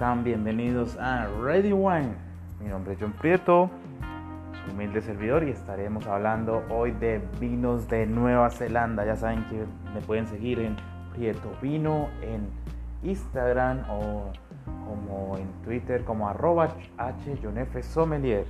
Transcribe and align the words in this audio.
están? 0.00 0.24
Bienvenidos 0.24 0.96
a 0.96 1.26
Ready 1.42 1.74
Wine. 1.74 2.14
Mi 2.58 2.70
nombre 2.70 2.94
es 2.94 2.98
John 2.98 3.12
Prieto, 3.12 3.68
su 4.64 4.72
humilde 4.72 5.02
servidor, 5.02 5.44
y 5.44 5.50
estaremos 5.50 6.06
hablando 6.06 6.62
hoy 6.70 6.92
de 6.92 7.20
vinos 7.38 7.86
de 7.86 8.06
Nueva 8.06 8.48
Zelanda. 8.48 9.04
Ya 9.04 9.16
saben 9.16 9.44
que 9.50 9.62
me 9.92 10.00
pueden 10.00 10.26
seguir 10.26 10.58
en 10.60 10.74
Prieto 11.12 11.52
Vino 11.60 12.08
en 12.22 12.48
Instagram 13.06 13.80
o 13.90 14.32
como 14.64 15.36
en 15.36 15.46
Twitter 15.64 16.02
como 16.02 16.30
arroba 16.30 16.70
F 16.98 17.82
Sommelier. 17.82 18.46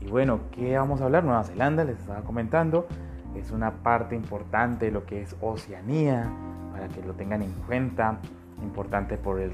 Y 0.00 0.10
bueno, 0.10 0.40
¿qué 0.50 0.76
vamos 0.76 1.00
a 1.02 1.04
hablar? 1.04 1.22
Nueva 1.22 1.44
Zelanda, 1.44 1.84
les 1.84 2.00
estaba 2.00 2.22
comentando, 2.22 2.88
es 3.34 3.50
una 3.50 3.82
parte 3.82 4.14
importante 4.14 4.86
de 4.86 4.92
lo 4.92 5.06
que 5.06 5.22
es 5.22 5.36
Oceanía, 5.40 6.30
para 6.72 6.88
que 6.88 7.02
lo 7.02 7.14
tengan 7.14 7.42
en 7.42 7.52
cuenta 7.66 8.18
importante 8.62 9.16
por 9.16 9.40
el, 9.40 9.52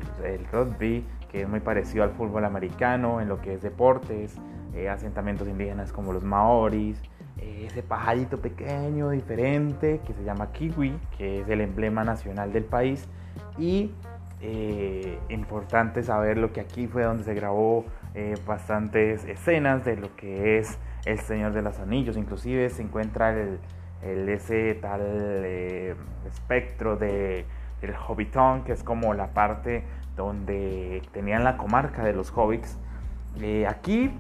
rugby, 0.53 1.05
que 1.31 1.43
es 1.43 1.49
muy 1.49 1.61
parecido 1.61 2.05
al 2.05 2.11
fútbol 2.11 2.45
americano 2.45 3.21
en 3.21 3.29
lo 3.29 3.41
que 3.41 3.55
es 3.55 3.63
deportes, 3.63 4.37
eh, 4.75 4.89
asentamientos 4.89 5.49
indígenas 5.49 5.93
como 5.93 6.13
los 6.13 6.25
maoris, 6.25 7.01
eh, 7.39 7.67
ese 7.67 7.83
pajarito 7.83 8.39
pequeño, 8.39 9.11
diferente, 9.11 10.01
que 10.07 10.15
se 10.15 10.25
llama 10.25 10.53
kiwi, 10.53 10.99
que 11.17 11.41
es 11.41 11.49
el 11.49 11.61
emblema 11.61 12.05
nacional 12.05 12.53
del 12.53 12.65
país, 12.65 13.07
y 13.59 13.93
eh, 14.41 15.19
importante 15.29 16.03
saber 16.03 16.39
lo 16.39 16.53
que 16.53 16.61
aquí 16.61 16.87
fue 16.87 17.05
donde 17.05 17.25
se 17.25 17.35
grabó 17.35 17.85
bastantes 18.47 19.25
escenas 19.25 19.85
de 19.85 19.97
lo 19.97 20.15
que 20.17 20.59
es 20.59 20.79
El 21.05 21.19
Señor 21.19 21.53
de 21.53 21.63
los 21.63 21.79
Anillos, 21.79 22.17
inclusive 22.17 22.71
se 22.71 22.83
encuentra 22.83 23.31
el, 23.31 23.59
el 24.03 24.29
ese 24.29 24.75
tal 24.75 25.03
espectro 26.27 26.97
de 26.97 27.45
el 27.83 27.95
Hobbiton, 27.95 28.65
que 28.65 28.73
es 28.73 28.83
como 28.83 29.15
la 29.15 29.29
parte 29.29 29.85
donde 30.17 31.03
tenían 31.13 31.45
la 31.45 31.57
comarca 31.57 32.05
de 32.05 32.13
los 32.13 32.31
hobbits. 32.35 32.79
Eh, 33.41 33.67
aquí, 33.67 34.11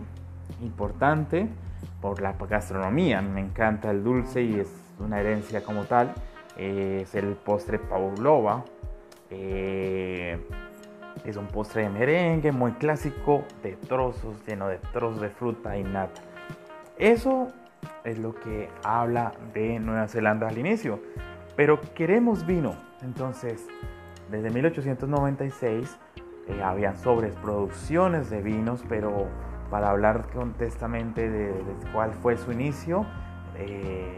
importante 0.60 1.48
por 2.00 2.20
la 2.20 2.32
gastronomía, 2.32 3.22
me 3.22 3.40
encanta 3.40 3.90
el 3.90 4.04
dulce 4.04 4.42
y 4.42 4.60
es 4.60 4.68
una 4.98 5.20
herencia 5.20 5.62
como 5.62 5.84
tal. 5.84 6.12
Eh, 6.56 7.00
es 7.02 7.14
el 7.14 7.34
postre 7.34 7.78
pavlova. 7.78 8.64
Es 11.26 11.36
un 11.36 11.48
postre 11.48 11.82
de 11.82 11.90
merengue 11.90 12.52
muy 12.52 12.70
clásico, 12.72 13.44
de 13.60 13.72
trozos, 13.72 14.46
lleno 14.46 14.68
de 14.68 14.78
trozos 14.92 15.20
de 15.20 15.28
fruta 15.28 15.76
y 15.76 15.82
nata. 15.82 16.22
Eso 16.98 17.48
es 18.04 18.18
lo 18.20 18.32
que 18.32 18.68
habla 18.84 19.32
de 19.52 19.80
Nueva 19.80 20.06
Zelanda 20.06 20.46
al 20.46 20.56
inicio. 20.56 21.00
Pero 21.56 21.80
queremos 21.96 22.46
vino. 22.46 22.76
Entonces, 23.02 23.66
desde 24.30 24.50
1896 24.50 25.98
eh, 26.48 26.62
habían 26.62 26.96
sobreproducciones 26.96 28.30
de 28.30 28.40
vinos, 28.40 28.84
pero 28.88 29.26
para 29.68 29.90
hablar 29.90 30.28
contestamente 30.32 31.28
de, 31.28 31.52
cuál 31.92 32.12
fue 32.12 32.36
su 32.36 32.52
inicio, 32.52 33.04
eh, 33.56 34.14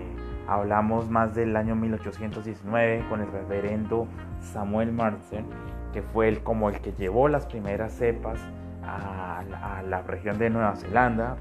hablamos 0.47 1.09
más 1.09 1.34
del 1.34 1.56
año 1.56 1.75
1819 1.75 3.06
con 3.09 3.22
el 3.22 3.33
reverendo 3.33 4.06
Samuel 4.41 4.93
Martin, 4.93 5.47
que 5.92 6.03
fue 6.03 6.28
el, 6.28 6.42
como 6.42 6.69
el 6.69 6.81
que 6.81 6.92
llevó 6.92 7.28
las 7.28 7.47
primeras 7.47 7.92
cepas 7.92 8.39
a, 8.83 9.42
la 9.86 10.03
región 10.03 10.39
de 10.39 10.50
Nueva 10.50 10.77
Zelanda. 10.77 11.36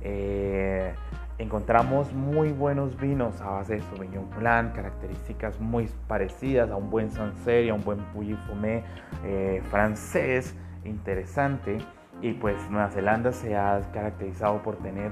Eh, 0.00 0.94
encontramos 1.38 2.12
muy 2.12 2.52
buenos 2.52 2.98
vinos 3.00 3.40
a 3.40 3.50
base 3.50 3.74
de 3.74 3.80
Sauvignon 3.82 4.28
Blanc, 4.38 4.74
características 4.74 5.60
muy 5.60 5.88
parecidas 6.08 6.70
a 6.70 6.76
un 6.76 6.90
buen 6.90 7.10
Sancerre, 7.10 7.70
a 7.70 7.74
un 7.74 7.84
buen 7.84 7.98
Puy 8.12 8.34
Fumé 8.46 8.84
eh, 9.24 9.62
francés, 9.70 10.54
interesante. 10.84 11.78
Y 12.20 12.34
pues 12.34 12.56
Nueva 12.70 12.90
Zelanda 12.90 13.32
se 13.32 13.56
ha 13.56 13.80
caracterizado 13.92 14.62
por 14.62 14.76
tener 14.76 15.10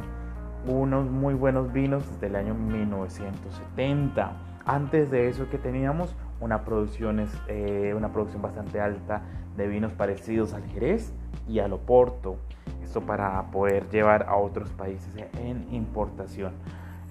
unos 0.67 1.11
muy 1.11 1.35
buenos 1.35 1.73
vinos 1.73 2.09
desde 2.13 2.27
el 2.27 2.37
año 2.37 2.55
1970. 2.55 4.33
Antes 4.67 5.11
de 5.11 5.29
eso 5.29 5.49
que 5.49 5.59
teníamos 5.59 6.15
una 6.41 6.65
producción, 6.65 7.27
eh, 7.49 7.95
una 7.97 8.13
producción 8.13 8.43
bastante 8.43 8.81
alta 8.81 9.23
de 9.57 9.69
vinos 9.69 9.93
parecidos 9.93 10.55
al 10.55 10.65
Jerez 10.69 11.13
y 11.49 11.59
al 11.59 11.73
Oporto 11.73 12.37
para 13.07 13.41
poder 13.53 13.89
llevar 13.91 14.25
a 14.29 14.35
otros 14.35 14.69
países 14.71 15.15
en 15.39 15.73
importación. 15.73 16.53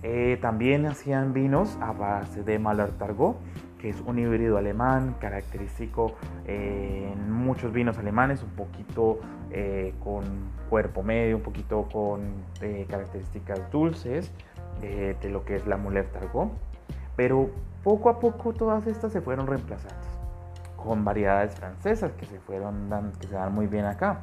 Eh, 0.03 0.37
también 0.41 0.85
hacían 0.85 1.31
vinos 1.31 1.77
a 1.79 1.93
base 1.93 2.43
de 2.43 2.59
Mallartargot, 2.59 3.37
que 3.77 3.87
es 3.87 4.01
un 4.01 4.19
híbrido 4.19 4.57
alemán 4.57 5.15
característico 5.21 6.15
eh, 6.45 7.13
en 7.13 7.31
muchos 7.31 7.71
vinos 7.71 7.97
alemanes, 7.97 8.43
un 8.43 8.49
poquito 8.49 9.19
con 10.03 10.25
cuerpo 10.69 11.01
medio, 11.01 11.37
un 11.37 11.41
poquito 11.43 11.87
con 11.91 12.21
características 12.87 13.71
dulces 13.71 14.31
de 14.79 15.29
lo 15.29 15.43
que 15.43 15.55
es 15.55 15.65
la 15.65 15.77
Muller 15.77 16.05
Targot. 16.11 16.51
Pero 17.19 17.49
poco 17.83 18.07
a 18.09 18.17
poco 18.17 18.53
todas 18.53 18.87
estas 18.87 19.11
se 19.11 19.19
fueron 19.19 19.45
reemplazando 19.45 19.93
con 20.77 21.03
variedades 21.03 21.53
francesas 21.53 22.13
que 22.13 22.25
se 22.25 22.39
fueron 22.39 22.89
que 23.19 23.27
se 23.27 23.35
dan 23.35 23.53
muy 23.53 23.67
bien 23.67 23.83
acá. 23.83 24.21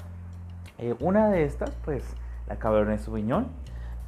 Eh, 0.79 0.95
una 1.01 1.29
de 1.29 1.45
estas, 1.45 1.73
pues, 1.85 2.03
la 2.49 2.57
Cabernet 2.57 2.99
Sauvignon, 3.01 3.49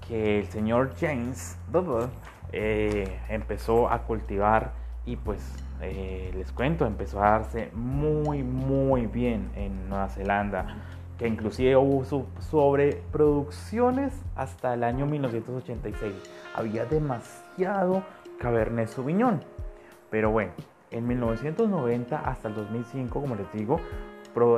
que 0.08 0.38
el 0.38 0.48
señor 0.48 0.94
James 0.98 1.58
Douglas 1.70 2.08
eh, 2.52 3.20
empezó 3.28 3.90
a 3.90 4.04
cultivar 4.04 4.72
y 5.04 5.16
pues 5.16 5.42
eh, 5.82 6.32
les 6.34 6.50
cuento, 6.50 6.86
empezó 6.86 7.22
a 7.22 7.32
darse 7.32 7.70
muy, 7.74 8.42
muy 8.42 9.06
bien 9.06 9.50
en 9.54 9.90
Nueva 9.90 10.08
Zelanda, 10.08 10.64
que 11.18 11.26
inclusive 11.26 11.76
hubo 11.76 12.04
sobreproducciones 12.40 14.14
hasta 14.36 14.74
el 14.74 14.84
año 14.84 15.06
1986. 15.06 16.14
Había 16.54 16.84
demasiado 16.84 18.02
Cabernet 18.38 18.88
Sauvignon. 18.88 19.40
Pero 20.10 20.30
bueno, 20.30 20.52
en 20.90 21.06
1990 21.06 22.18
hasta 22.18 22.48
el 22.48 22.54
2005, 22.54 23.20
como 23.20 23.34
les 23.34 23.52
digo, 23.52 23.80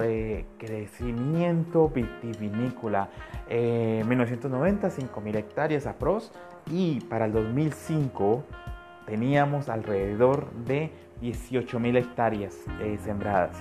de 0.00 0.44
crecimiento 0.58 1.88
vitivinícola. 1.88 3.08
En 3.48 4.06
1990, 4.08 4.88
5.000 4.88 5.36
hectáreas 5.36 5.86
a 5.86 5.94
pros 5.94 6.32
y 6.70 7.00
para 7.00 7.24
el 7.24 7.32
2005 7.32 8.44
teníamos 9.06 9.68
alrededor 9.68 10.50
de 10.52 10.92
18.000 11.22 11.96
hectáreas 11.96 12.56
eh, 12.80 12.98
sembradas. 13.02 13.56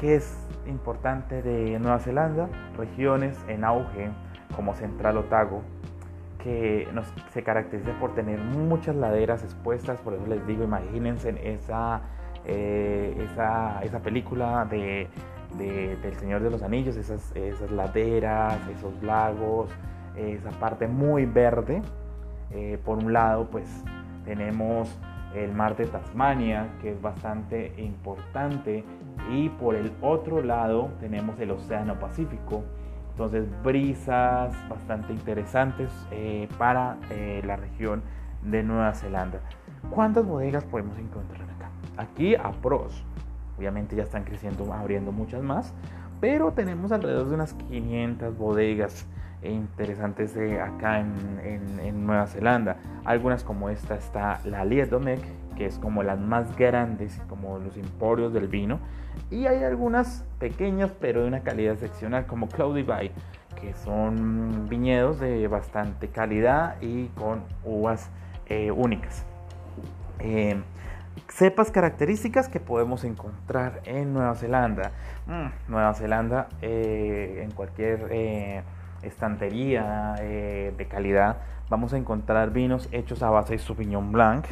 ¿Qué 0.00 0.14
es 0.14 0.34
importante 0.66 1.42
de 1.42 1.78
Nueva 1.78 1.98
Zelanda? 1.98 2.48
Regiones 2.78 3.38
en 3.48 3.64
auge 3.64 4.08
como 4.56 4.74
Central 4.74 5.18
Otago, 5.18 5.62
que 6.42 6.88
se 7.32 7.42
caracteriza 7.42 7.92
por 8.00 8.14
tener 8.14 8.38
muchas 8.38 8.96
laderas 8.96 9.44
expuestas, 9.44 10.00
por 10.00 10.14
eso 10.14 10.26
les 10.26 10.46
digo, 10.46 10.64
imagínense 10.64 11.34
esa 11.52 12.00
eh, 12.46 13.26
esa, 13.30 13.82
esa, 13.82 13.98
película 14.00 14.64
de, 14.64 15.08
del 15.58 16.14
Señor 16.14 16.42
de 16.42 16.50
los 16.50 16.62
Anillos, 16.62 16.96
esas, 16.96 17.36
esas 17.36 17.70
laderas, 17.70 18.58
esos 18.68 19.02
lagos, 19.02 19.70
esa 20.16 20.50
parte 20.52 20.88
muy 20.88 21.26
verde. 21.26 21.82
Eh, 22.52 22.78
por 22.84 22.98
un 22.98 23.12
lado, 23.12 23.48
pues 23.50 23.68
tenemos 24.24 24.98
el 25.34 25.52
mar 25.52 25.76
de 25.76 25.86
Tasmania, 25.86 26.68
que 26.80 26.92
es 26.92 27.00
bastante 27.00 27.74
importante, 27.78 28.84
y 29.30 29.48
por 29.48 29.74
el 29.74 29.92
otro 30.00 30.42
lado 30.42 30.90
tenemos 31.00 31.38
el 31.38 31.52
Océano 31.52 31.98
Pacífico. 31.98 32.64
Entonces, 33.12 33.46
brisas 33.62 34.54
bastante 34.68 35.12
interesantes 35.12 35.90
eh, 36.10 36.48
para 36.58 36.96
la 37.44 37.56
región 37.56 38.02
de 38.42 38.62
Nueva 38.62 38.94
Zelanda. 38.94 39.40
¿Cuántas 39.90 40.26
bodegas 40.26 40.64
podemos 40.64 40.98
encontrar 40.98 41.42
acá? 41.42 41.70
Aquí 41.96 42.34
a 42.34 42.50
pros. 42.50 43.04
Obviamente 43.58 43.96
ya 43.96 44.04
están 44.04 44.24
creciendo, 44.24 44.72
abriendo 44.72 45.12
muchas 45.12 45.42
más, 45.42 45.74
pero 46.20 46.52
tenemos 46.52 46.92
alrededor 46.92 47.28
de 47.28 47.34
unas 47.34 47.54
500 47.54 48.36
bodegas 48.36 49.06
interesantes 49.42 50.34
de 50.34 50.60
acá 50.60 51.00
en, 51.00 52.06
Nueva 52.06 52.26
Zelanda. 52.26 52.76
Algunas 53.04 53.44
como 53.44 53.70
esta 53.70 53.94
está 53.94 54.40
la 54.44 54.64
Liedomec, 54.64 55.20
que 55.56 55.66
es 55.66 55.78
como 55.78 56.02
las 56.02 56.18
más 56.18 56.56
grandes, 56.56 57.20
como 57.28 57.58
los 57.58 57.76
emporios 57.76 58.32
del 58.32 58.48
vino. 58.48 58.78
Y 59.30 59.46
hay 59.46 59.62
algunas 59.64 60.24
pequeñas, 60.38 60.90
pero 61.00 61.22
de 61.22 61.28
una 61.28 61.40
calidad 61.40 61.74
excepcional, 61.74 62.26
como 62.26 62.48
Cloudy 62.48 62.82
Bay, 62.82 63.12
que 63.60 63.74
son 63.74 64.68
viñedos 64.68 65.20
de 65.20 65.46
bastante 65.48 66.08
calidad 66.08 66.80
y 66.80 67.06
con 67.08 67.42
uvas 67.64 68.10
eh, 68.46 68.70
únicas. 68.70 69.24
Eh, 70.18 70.60
cepas 71.28 71.70
características 71.70 72.48
que 72.48 72.60
podemos 72.60 73.04
encontrar 73.04 73.80
en 73.84 74.12
Nueva 74.12 74.34
Zelanda. 74.34 74.92
Mm, 75.26 75.70
Nueva 75.70 75.94
Zelanda, 75.94 76.48
eh, 76.62 77.42
en 77.44 77.50
cualquier 77.52 78.64
eh, 79.02 79.08
estantería 79.08 80.14
de 80.18 80.86
calidad, 80.88 81.38
vamos 81.68 81.92
a 81.92 81.98
encontrar 81.98 82.50
vinos 82.50 82.88
hechos 82.92 83.22
a 83.22 83.30
base 83.30 83.54
de 83.54 83.58
Sauvignon 83.58 84.12
Blanc. 84.12 84.46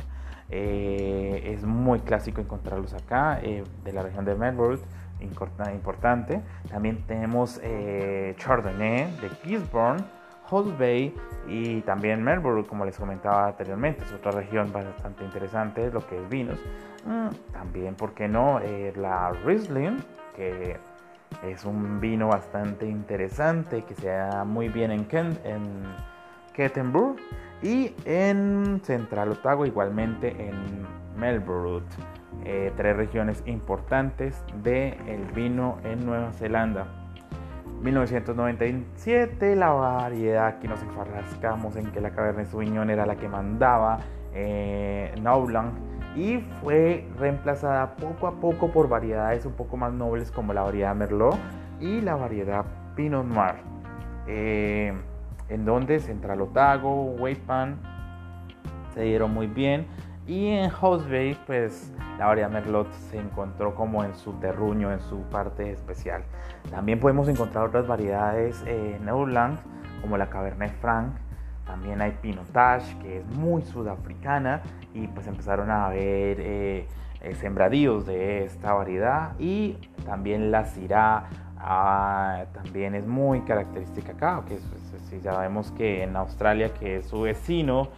es 0.51 1.65
muy 1.65 2.01
clásico 2.01 2.41
encontrarlos 2.41 2.95
acá, 2.95 3.41
de 3.41 3.93
la 3.93 4.03
región 4.03 4.25
de 4.25 4.35
Melbourne, 4.35 4.81
importante. 5.21 6.41
También 6.71 7.05
tenemos 7.07 7.61
eh, 7.63 8.35
Chardonnay 8.39 9.17
de 9.21 9.29
Gisborne, 9.43 10.03
Halls 10.51 10.79
Bay 10.79 11.15
y 11.47 11.81
también 11.83 12.23
Melbourne, 12.23 12.65
como 12.67 12.85
les 12.85 12.97
comentaba 12.97 13.49
anteriormente. 13.49 14.05
Es 14.05 14.13
otra 14.13 14.33
región 14.33 14.73
bastante 14.73 15.25
interesante, 15.25 15.91
lo 15.91 16.07
que 16.07 16.17
es 16.17 16.29
vinos. 16.29 16.59
Mm, 17.05 17.53
también, 17.53 17.95
¿por 17.95 18.13
qué 18.13 18.29
no? 18.29 18.61
Eh, 18.61 18.93
la 18.97 19.33
Riesling, 19.45 19.99
que 20.37 20.77
es 21.43 21.65
un 21.65 22.01
vino 22.01 22.29
bastante 22.29 22.87
interesante, 22.87 23.83
que 23.83 23.95
se 23.95 24.09
da 24.09 24.45
muy 24.45 24.69
bien 24.69 24.91
en, 24.91 25.05
Kent, 25.05 25.45
en 25.45 25.83
Kettenburg 26.53 27.17
y 27.63 27.95
en 28.05 28.81
Central 28.85 29.33
Otago, 29.33 29.67
igualmente 29.67 30.29
en 30.29 30.87
Melbourne. 31.17 31.87
Eh, 32.45 32.73
tres 32.77 32.97
regiones 32.97 33.43
importantes 33.47 34.43
del 34.63 34.95
el 35.07 35.25
vino 35.35 35.79
en 35.85 36.07
Nueva 36.07 36.33
Zelanda. 36.33 36.87
1997, 37.83 39.55
la 39.55 39.71
variedad, 39.71 40.47
aquí 40.47 40.67
nos 40.67 40.83
enfrascamos 40.83 41.77
en 41.77 41.91
que 41.93 42.01
la 42.01 42.11
Cabernet 42.11 42.49
Sauvignon 42.49 42.91
era 42.91 43.07
la 43.07 43.17
que 43.17 43.29
mandaba 43.29 43.99
eh, 44.35 45.15
y 46.19 46.41
fue 46.61 47.07
reemplazada 47.17 47.95
poco 47.95 48.27
a 48.27 48.33
poco 48.41 48.73
por 48.73 48.89
variedades 48.89 49.47
un 49.47 49.53
poco 49.53 49.77
más 49.77 49.93
nobles 49.93 50.33
como 50.33 50.53
la 50.53 50.63
variedad 50.63 50.93
Merlot 50.97 51.37
y 51.79 52.01
la 52.01 52.17
variedad 52.17 52.65
Pinot 52.97 53.25
Noir. 53.25 53.55
Eh, 54.27 54.93
en 55.49 55.65
donde 55.65 56.01
Central 56.01 56.41
Otago, 56.43 57.13
Waypan 57.13 57.79
se 58.95 59.03
dieron 59.03 59.33
muy 59.33 59.47
bien 59.47 59.87
y 60.27 60.49
en 60.49 60.71
House 60.71 61.09
Bay 61.09 61.39
pues 61.47 61.93
la 62.19 62.27
variedad 62.27 62.51
Merlot 62.51 62.91
se 63.11 63.19
encontró 63.19 63.77
como 63.77 64.03
en 64.03 64.13
su 64.17 64.33
terruño, 64.41 64.93
en 64.93 65.01
su 65.01 65.21
parte 65.31 65.71
especial. 65.71 66.25
También 66.69 66.99
podemos 66.99 67.29
encontrar 67.29 67.69
otras 67.69 67.87
variedades 67.87 68.61
en 68.67 69.05
Neuland 69.05 69.57
como 70.03 70.19
la 70.19 70.29
Cabernet 70.29 70.73
Franc, 70.81 71.13
también 71.69 72.01
hay 72.01 72.13
Pinotage, 72.23 72.99
que 72.99 73.19
es 73.19 73.27
muy 73.27 73.63
sudafricana, 73.63 74.63
y 74.95 75.07
pues 75.07 75.27
empezaron 75.27 75.71
a 75.71 75.87
haber 75.87 76.41
eh, 76.41 76.89
eh, 77.21 77.35
sembradíos 77.35 78.07
de 78.07 78.45
esta 78.45 78.73
variedad. 78.73 79.39
Y 79.39 79.75
también 80.07 80.51
la 80.51 80.65
Syrah 80.65 81.29
ah, 81.59 82.45
también 82.55 82.95
es 82.95 83.07
muy 83.07 83.43
característica 83.43 84.13
acá, 84.13 84.43
que 84.49 84.59
si 85.11 85.21
sabemos 85.21 85.71
que 85.73 86.03
en 86.03 86.17
Australia, 86.17 86.73
que 86.73 86.97
es 86.97 87.07
su 87.07 87.21
vecino, 87.21 87.89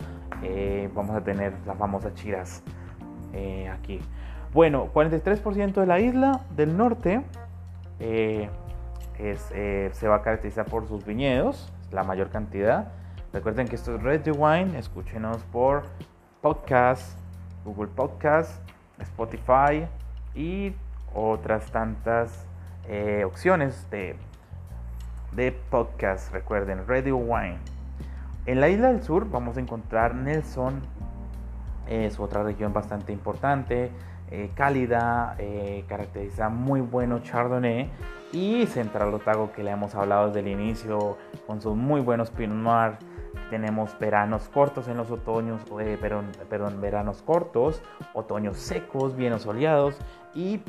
eh, 0.42 0.90
vamos 0.92 1.14
a 1.14 1.22
tener 1.22 1.54
las 1.64 1.78
famosas 1.78 2.12
chiras 2.14 2.62
aquí. 3.72 4.00
Bueno, 4.52 4.88
43% 4.92 5.74
de 5.74 5.86
la 5.86 6.00
isla 6.00 6.40
del 6.56 6.76
norte 6.76 7.22
es, 8.00 9.40
se 9.92 10.08
va 10.08 10.16
a 10.16 10.22
caracterizar 10.22 10.66
por 10.66 10.88
sus 10.88 11.04
viñedos, 11.04 11.72
la 11.92 12.02
mayor 12.02 12.30
cantidad. 12.30 12.88
Recuerden 13.32 13.68
que 13.68 13.76
esto 13.76 13.94
es 13.94 14.02
Red 14.02 14.26
Wine, 14.36 14.76
escúchenos 14.76 15.38
por 15.52 15.84
podcast, 16.40 17.16
Google 17.64 17.86
Podcast, 17.86 18.60
Spotify 18.98 19.86
y 20.34 20.74
otras 21.14 21.70
tantas 21.70 22.44
eh, 22.88 23.22
opciones 23.24 23.88
de, 23.88 24.16
de 25.30 25.52
podcast. 25.52 26.32
Recuerden, 26.32 26.88
Radio 26.88 27.18
Wine. 27.18 27.58
En 28.46 28.60
la 28.60 28.68
isla 28.68 28.88
del 28.88 29.04
sur 29.04 29.30
vamos 29.30 29.56
a 29.58 29.60
encontrar 29.60 30.12
Nelson, 30.16 30.80
es 31.86 32.18
otra 32.18 32.42
región 32.42 32.72
bastante 32.72 33.12
importante, 33.12 33.92
eh, 34.30 34.50
cálida, 34.54 35.34
eh, 35.38 35.84
caracteriza 35.88 36.48
muy 36.48 36.80
bueno 36.80 37.20
Chardonnay 37.20 37.90
y 38.32 38.66
Central 38.66 39.12
Otago 39.14 39.52
que 39.52 39.62
le 39.62 39.70
hemos 39.70 39.94
hablado 39.94 40.28
desde 40.28 40.40
el 40.40 40.48
inicio 40.48 41.18
con 41.46 41.60
sus 41.60 41.76
muy 41.76 42.00
buenos 42.00 42.30
Pinot 42.30 42.56
Noir 42.56 42.98
tenemos 43.50 43.98
veranos 43.98 44.48
cortos 44.48 44.88
en 44.88 44.96
los 44.96 45.10
otoños, 45.10 45.60
eh, 45.80 45.98
perdón, 46.00 46.80
veranos 46.80 47.22
cortos, 47.22 47.82
otoños 48.14 48.56
secos, 48.56 49.16
bien 49.16 49.38
soleados 49.38 49.96
y 50.34 50.60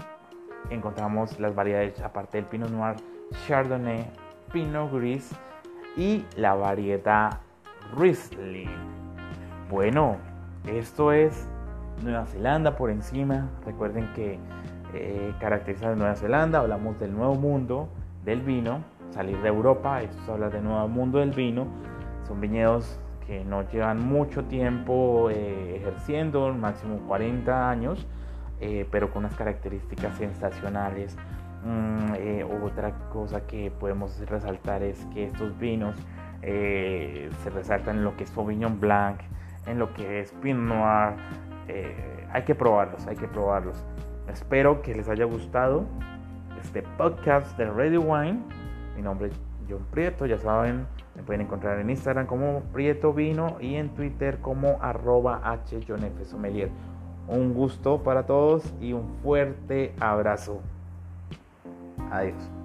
encontramos 0.70 1.40
las 1.40 1.56
variedades 1.56 2.02
aparte 2.02 2.38
del 2.38 2.46
Pinot 2.46 2.70
Noir, 2.70 2.96
Chardonnay, 3.48 4.12
Pinot 4.52 4.92
Gris 4.92 5.32
y 5.96 6.26
la 6.36 6.56
variedad 6.56 7.40
Riesling. 7.96 8.70
Bueno, 9.70 10.18
esto 10.68 11.12
es 11.12 11.48
Nueva 12.04 12.26
Zelanda 12.26 12.76
por 12.76 12.90
encima. 12.90 13.50
Recuerden 13.66 14.12
que 14.14 14.40
eh, 14.94 15.34
caracteriza 15.40 15.92
a 15.92 15.96
Nueva 15.96 16.16
Zelanda, 16.16 16.60
hablamos 16.60 17.00
del 17.00 17.14
nuevo 17.14 17.36
mundo 17.36 17.90
del 18.26 18.42
vino, 18.42 18.84
salir 19.12 19.42
de 19.42 19.48
Europa, 19.48 20.02
esto 20.02 20.34
habla 20.34 20.50
del 20.50 20.64
nuevo 20.64 20.88
mundo 20.88 21.20
del 21.20 21.32
vino 21.32 21.68
son 22.32 22.40
viñedos 22.40 22.98
que 23.28 23.44
no 23.44 23.70
llevan 23.70 24.00
mucho 24.00 24.46
tiempo 24.46 25.30
eh, 25.30 25.76
ejerciendo, 25.76 26.54
máximo 26.54 27.00
40 27.08 27.70
años, 27.70 28.08
eh, 28.62 28.88
pero 28.90 29.12
con 29.12 29.26
unas 29.26 29.36
características 29.36 30.18
sensacionales. 30.18 31.18
Mm, 31.64 32.14
eh, 32.16 32.44
otra 32.44 32.94
cosa 33.10 33.46
que 33.46 33.70
podemos 33.70 34.18
resaltar 34.28 34.82
es 34.82 35.06
que 35.14 35.26
estos 35.26 35.58
vinos 35.60 35.96
se 36.42 37.52
resaltan 37.54 37.98
en 37.98 38.04
lo 38.04 38.18
que 38.18 38.24
es 38.24 38.32
Sauvignon 38.32 38.80
Blanc, 38.80 39.20
en 39.68 39.78
lo 39.78 39.94
que 39.94 40.22
es 40.22 40.32
Pinot 40.42 40.64
Noir. 40.64 41.14
Hay 42.32 42.44
que 42.44 42.56
probarlos, 42.56 43.06
hay 43.08 43.16
que 43.16 43.28
probarlos. 43.28 43.84
Espero 44.28 44.82
que 44.82 44.96
les 44.96 45.10
haya 45.10 45.26
gustado 45.26 45.86
este 46.62 46.84
podcast 46.98 47.58
de 47.58 47.70
Ready 47.70 47.98
Wine. 47.98 48.40
Mi 48.96 49.02
nombre 49.02 49.30
es 49.30 49.40
John 49.70 49.86
Prieto, 49.92 50.26
ya 50.26 50.38
saben, 50.38 50.86
me 51.16 51.24
pueden 51.24 51.42
encontrar 51.42 51.80
en 51.80 51.90
Instagram 51.90 52.26
como 52.26 52.62
Prieto 52.74 53.14
Vino 53.14 53.58
y 53.60 53.76
en 53.76 53.90
Twitter 53.90 54.40
como 54.40 54.78
arroba 54.82 55.42
H 55.44 55.80
Un 57.28 57.54
gusto 57.54 58.04
para 58.04 58.26
todos 58.26 58.74
y 58.80 58.94
un 58.94 59.08
fuerte 59.22 59.94
abrazo. 60.00 60.62
Adiós. 62.12 62.61